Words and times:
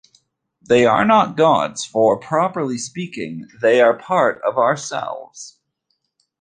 They 0.63 0.83
are 0.87 1.05
not 1.05 1.37
gods, 1.37 1.85
for 1.85 2.17
properly 2.17 2.79
speaking, 2.79 3.47
they 3.61 3.81
are 3.81 3.95
part 3.95 4.41
of 4.43 4.57
ourselves. 4.57 5.59